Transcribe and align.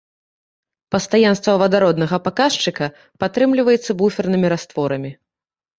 Пастаянства 0.95 1.53
вадароднага 1.63 2.21
паказчыка 2.31 2.85
падтрымліваецца 3.21 3.91
буфернымі 4.03 4.47
растворамі. 4.57 5.11